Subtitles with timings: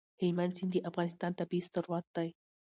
[0.19, 2.29] هلمند سیند د افغانستان طبعي ثروت دی.